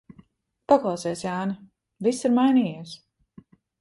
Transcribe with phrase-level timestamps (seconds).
[0.71, 1.55] Paklausies, Jāni,
[2.07, 2.95] viss ir mainījies.